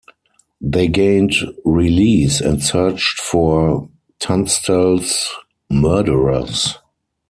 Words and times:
They 0.61 0.87
gained 0.87 1.35
release 1.63 2.41
and 2.41 2.59
searched 2.63 3.19
for 3.19 3.87
Tunstall's 4.19 5.31
murderers. 5.69 6.79